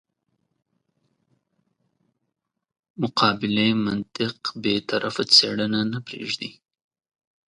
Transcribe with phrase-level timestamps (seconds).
[3.01, 6.51] مقابلې منطق بې طرفه څېړنه نه پرېږدي.